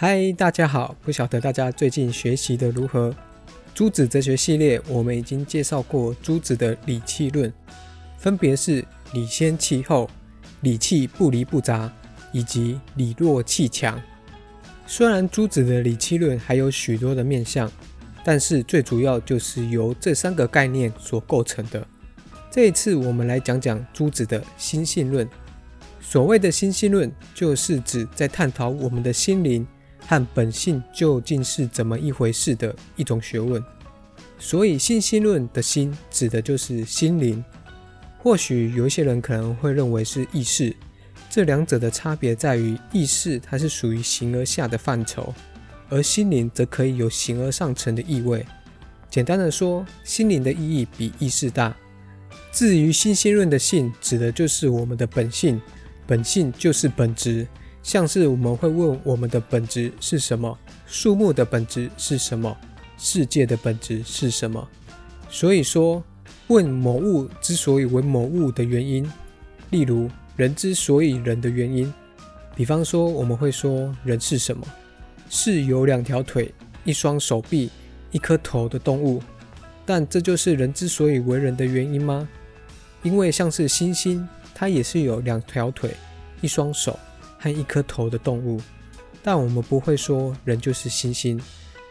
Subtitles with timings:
[0.00, 0.94] 嗨，大家好！
[1.02, 3.12] 不晓得大家最近学习的如何？
[3.74, 7.52] 朱子哲学系列，我们已经介绍过朱子的理气论，
[8.16, 10.08] 分别是理先气后、
[10.60, 11.92] 理气不离不杂，
[12.30, 14.00] 以及理弱气强。
[14.86, 17.68] 虽然朱子的理气论还有许多的面向，
[18.22, 21.84] 但是最主要就是由这三个概念所构成的。
[22.52, 25.28] 这一次，我们来讲讲朱子的心性论。
[26.00, 29.66] 所谓的心性论，就是指在探讨我们的心灵
[30.08, 33.62] 和本性究竟是怎么一回事的一种学问。
[34.38, 37.44] 所以，心性论的心指的就是心灵。
[38.16, 40.74] 或许有一些人可能会认为是意识，
[41.28, 45.34] 这两者的差别在于，意识它是属于形而下的范畴，
[45.90, 48.44] 而心灵则可以有形而上层的意味。
[49.10, 51.76] 简单的说，心灵的意义比意识大。
[52.50, 55.60] 至于心性论的性，指的就是我们的本性。
[56.06, 57.46] 本性就是本质，
[57.88, 62.54] 像是我们会问我们的本质是什么，树木的本质是什么，
[62.98, 64.68] 世界的本质是什么。
[65.30, 66.04] 所以说，
[66.48, 69.10] 问某物之所以为某物的原因，
[69.70, 71.90] 例如人之所以人的原因。
[72.54, 74.66] 比方说，我们会说人是什么？
[75.30, 76.52] 是有两条腿、
[76.84, 77.70] 一双手臂、
[78.10, 79.22] 一颗头的动物。
[79.86, 82.28] 但这就是人之所以为人的原因吗？
[83.02, 84.22] 因为像是猩猩。
[84.54, 85.94] 它也是有两条腿、
[86.42, 86.98] 一双手
[87.38, 88.60] 和一颗头的动物，
[89.22, 91.40] 但我们不会说人就是猩猩，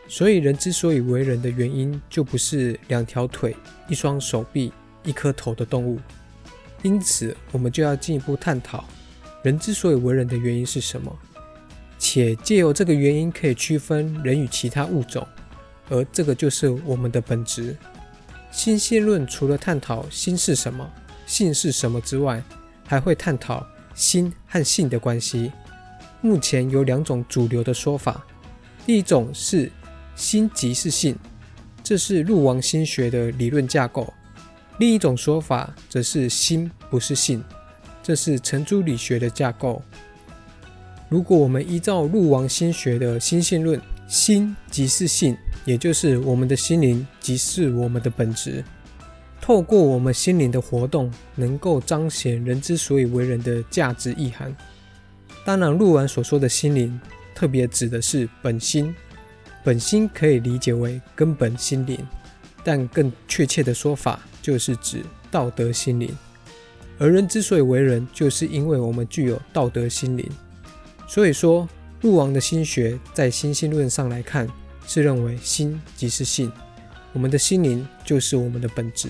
[0.07, 3.55] 所以人之所以为人的原因就不是两条腿、
[3.87, 4.71] 一双手臂、
[5.03, 5.99] 一颗头的动物。
[6.83, 8.85] 因此，我们就要进一步探讨
[9.41, 11.17] 人之所以为人的原因是什么，
[11.97, 15.25] 且借由这个原因可以区分人与其他物种，
[15.89, 17.75] 而这个就是我们的本质。
[18.51, 20.87] 心性论除了探讨心是什么。
[21.25, 22.41] 性是什么之外，
[22.85, 25.51] 还会探讨心和性的关系。
[26.21, 28.25] 目前有两种主流的说法，
[28.85, 29.71] 第一种是
[30.15, 31.15] 心即是性，
[31.83, 34.05] 这是陆王心学的理论架构；
[34.77, 37.43] 另一种说法则是心不是性，
[38.03, 39.81] 这是程朱理学的架构。
[41.09, 45.35] 如果我们依照陆王心学的心性论，心即是性，
[45.65, 48.63] 也就是我们的心灵即是我们的本质。
[49.47, 54.53] 透过我们心灵的活动，能够彰显人之所以为人的价值意涵。
[55.45, 56.99] 当然，陆完所说的心灵，
[57.33, 58.93] 特别指的是本心。
[59.63, 61.97] 本心可以理解为根本心灵，
[62.61, 66.13] 但更确切的说法就是指道德心灵。
[66.99, 70.29] 而人之所以为人，就是因为我们具有道德心灵。
[71.07, 71.65] 所以说，
[72.01, 74.45] 陆王的心学在心性论上来看，
[74.85, 76.51] 是认为心即是性，
[77.17, 79.09] 我们的心灵就是我们的本质。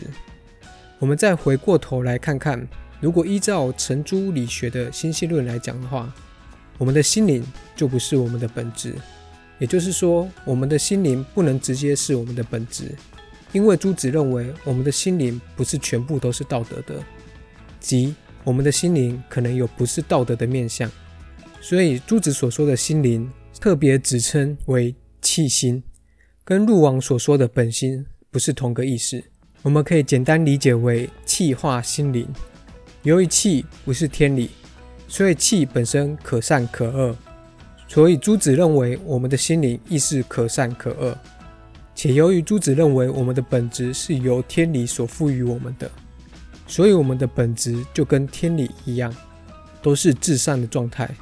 [0.97, 2.65] 我们再回过头来看看，
[3.01, 6.09] 如果依照程朱理学的心性论来讲的话，
[6.77, 8.95] 我们的心灵就不是我们的本质。
[9.59, 12.95] 也就是说，我们的心灵不能直接是我们的本质，
[13.51, 17.03] 因为朱子认为我们的心灵不是全部都是道德的，
[17.81, 18.15] 即
[18.45, 20.89] 我们的心灵可能有不是道德的面相。
[21.59, 23.29] 所以朱子所说的心灵，
[23.59, 25.83] 特别指称为气心，
[26.49, 29.21] 跟陆王所说的本心不是同个意思。
[29.63, 32.25] 我们可以简单理解为气化心灵。
[33.03, 34.51] 由于气不是天理，
[35.09, 37.13] 所以气本身可善可恶。
[37.85, 41.17] 所以朱子认为我们的心灵亦是可善可恶。
[41.93, 45.91] 且由于朱子认为我们的本质是由天理所赋予我们的，
[46.65, 49.13] 所以我们的本质就跟天理一样，
[49.81, 51.13] 都是至善的状态。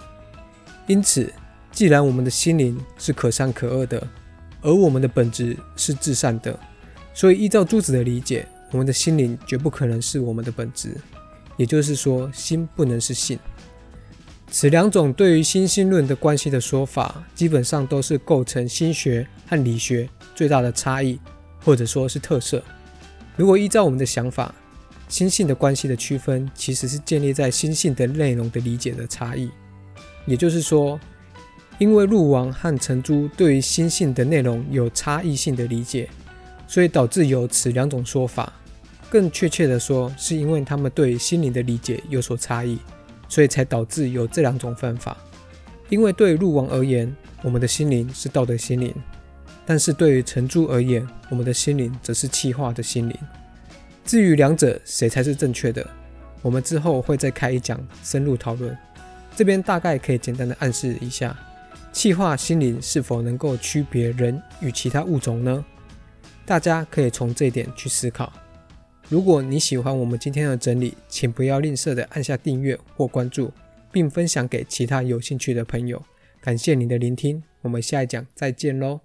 [0.85, 1.33] 因此，
[1.71, 4.07] 既然我们的心灵是可善可恶的，
[4.65, 6.59] 而我们的本质是至善的。
[7.13, 10.97] 所以，依照朱子的理解，我们的心灵绝不可能是我们的本质，
[11.55, 13.39] 也就是说，心不能是性。
[14.49, 21.19] 此两种对于心性论的关系的说法，基本上都是构成心学和理学最大的差异，
[21.63, 22.63] 或者说是特色。
[23.35, 24.53] 如果依照我们的想法，
[25.07, 29.49] 心性的关系的区分，其实是建立在心性的内容的理解的差异。
[30.25, 30.99] 也就是说，
[31.77, 36.09] 因为鹿王和成朱对于心性的内容有差异性的理解。
[36.67, 38.51] 所以导致有此两种说法，
[39.07, 42.79] 更确切的说，是因为他们对心灵的理解有所差异，
[43.29, 45.15] 所以才导致有这两种分法。
[45.89, 48.91] 因为对鹿王而言，我们的心灵是道德心灵；
[49.63, 53.15] 但是对于陈朱而言，我们的心灵则是气化的心灵。
[54.03, 55.87] 至于两者谁才是正确的，
[56.41, 58.75] 我们之后会再开一讲深入讨论。
[59.35, 61.37] 这边大概可以简单的暗示一下，
[61.95, 65.63] 气化心灵是否能够区别人与其他物种呢？
[66.45, 68.31] 大家可以从这一点去思考。
[69.07, 73.49] 如果你喜欢我们今天的整理，请不要吝啬的按下订阅或关注，
[73.93, 76.03] 并分享给其他有兴趣的朋友。
[76.41, 77.41] 感谢您的聆听。
[77.61, 79.04] 我们下一讲再见喽。